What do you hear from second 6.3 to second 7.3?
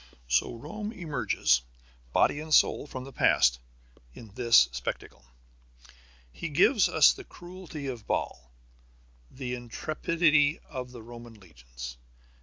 He gives us the